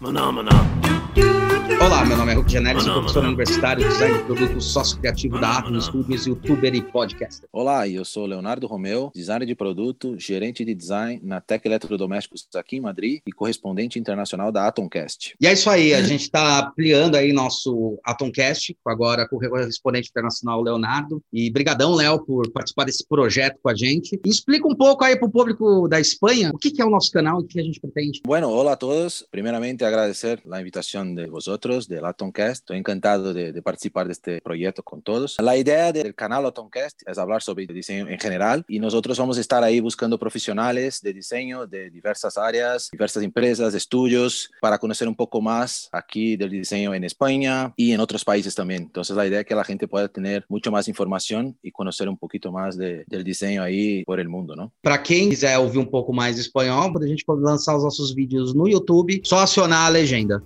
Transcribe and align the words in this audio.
Phenomena. 0.00 0.54
Olá, 1.80 2.04
meu 2.04 2.16
nome 2.16 2.32
é 2.32 2.34
Hulk 2.34 2.50
Janelli, 2.50 2.80
sou 2.80 2.92
professor 2.92 3.24
universitário 3.24 3.84
de 3.84 3.88
design 3.88 4.18
de 4.18 4.24
produto 4.24 4.60
sócio 4.60 4.98
criativo 4.98 5.40
da 5.40 5.58
Atom 5.58 5.80
Studios, 5.80 6.26
youtuber 6.26 6.74
e 6.74 6.82
podcaster. 6.82 7.48
Olá, 7.52 7.88
eu 7.88 8.04
sou 8.04 8.26
Leonardo 8.26 8.66
Romeu, 8.66 9.12
designer 9.14 9.46
de 9.46 9.54
produto, 9.54 10.18
gerente 10.18 10.64
de 10.64 10.74
design 10.74 11.20
na 11.22 11.40
Tec 11.40 11.64
Eletrodomésticos 11.64 12.48
aqui 12.56 12.76
em 12.76 12.80
Madrid 12.80 13.20
e 13.24 13.32
correspondente 13.32 13.96
internacional 13.96 14.50
da 14.50 14.66
Atomcast. 14.66 15.36
E 15.40 15.46
é 15.46 15.52
isso 15.52 15.70
aí, 15.70 15.94
a 15.94 16.02
gente 16.02 16.22
está 16.22 16.66
ampliando 16.66 17.14
aí 17.14 17.32
nosso 17.32 17.98
Atomcast, 18.04 18.76
agora 18.84 19.28
com 19.28 19.36
o 19.36 19.38
correspondente 19.38 20.10
internacional 20.10 20.60
Leonardo. 20.60 21.22
E 21.32 21.48
brigadão, 21.48 21.94
Léo, 21.94 22.24
por 22.24 22.50
participar 22.50 22.84
desse 22.84 23.06
projeto 23.06 23.58
com 23.62 23.68
a 23.70 23.74
gente. 23.74 24.20
E 24.24 24.28
explica 24.28 24.66
um 24.66 24.74
pouco 24.74 25.04
aí 25.04 25.16
para 25.16 25.28
o 25.28 25.30
público 25.30 25.86
da 25.86 26.00
Espanha 26.00 26.50
o 26.52 26.58
que, 26.58 26.72
que 26.72 26.82
é 26.82 26.84
o 26.84 26.90
nosso 26.90 27.12
canal 27.12 27.40
e 27.40 27.44
o 27.44 27.46
que 27.46 27.60
a 27.60 27.62
gente 27.62 27.80
pretende. 27.80 28.20
Bueno, 28.26 28.48
hola 28.48 28.72
a 28.72 28.76
todos. 28.76 29.24
Primeramente 29.30 29.84
agradecer 29.84 30.42
la 30.44 30.60
invitación 30.60 31.14
de 31.14 31.26
vosotros, 31.26 31.67
del 31.68 32.04
Atomcast. 32.04 32.62
Estoy 32.62 32.78
encantado 32.78 33.34
de, 33.34 33.52
de, 33.52 33.62
participar 33.62 34.06
de 34.06 34.12
este 34.12 34.40
proyecto 34.40 34.82
con 34.82 35.02
todos. 35.02 35.36
La 35.38 35.56
idea 35.56 35.92
del 35.92 36.14
canal 36.14 36.46
Atomcast 36.46 37.02
es 37.06 37.18
hablar 37.18 37.42
sobre 37.42 37.66
diseño 37.66 38.08
en 38.08 38.18
general 38.18 38.64
y 38.66 38.78
nosotros 38.78 39.18
vamos 39.18 39.36
a 39.36 39.40
estar 39.40 39.62
ahí 39.62 39.80
buscando 39.80 40.18
profesionales 40.18 41.02
de 41.02 41.12
diseño 41.12 41.66
de 41.66 41.90
diversas 41.90 42.38
áreas, 42.38 42.88
diversas 42.90 43.22
empresas, 43.22 43.74
estudios, 43.74 44.50
para 44.60 44.78
conocer 44.78 45.06
un 45.06 45.14
poco 45.14 45.40
más 45.40 45.88
aquí 45.92 46.36
del 46.36 46.50
diseño 46.50 46.94
en 46.94 47.04
España 47.04 47.72
y 47.76 47.92
en 47.92 48.00
otros 48.00 48.24
países 48.24 48.54
también. 48.54 48.82
Entonces 48.82 49.14
la 49.14 49.26
idea 49.26 49.40
es 49.40 49.46
que 49.46 49.54
la 49.54 49.64
gente 49.64 49.86
pueda 49.86 50.08
tener 50.08 50.44
mucho 50.48 50.70
más 50.70 50.88
información 50.88 51.56
y 51.62 51.70
conocer 51.70 52.08
un 52.08 52.16
poquito 52.16 52.50
más 52.50 52.76
de, 52.76 53.04
del 53.06 53.24
diseño 53.24 53.62
aí 53.62 54.04
por 54.04 54.18
el 54.18 54.28
mundo, 54.28 54.56
não? 54.56 54.72
Para 54.82 54.98
quem 54.98 55.28
quiser 55.28 55.58
ouvir 55.58 55.78
um 55.78 55.84
pouco 55.84 56.12
mais 56.12 56.38
espanhol, 56.38 56.90
a 56.96 57.06
gente 57.06 57.24
pode 57.24 57.42
lançar 57.42 57.76
os 57.76 57.84
nossos 57.84 58.14
vídeos 58.14 58.54
no 58.54 58.68
YouTube, 58.68 59.20
só 59.24 59.40
acionar 59.40 59.86
a 59.86 59.88
legenda. 59.88 60.42